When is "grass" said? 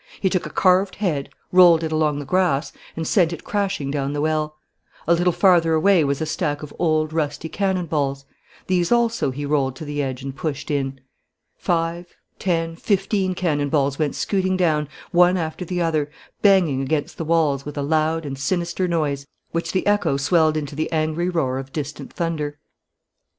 2.25-2.73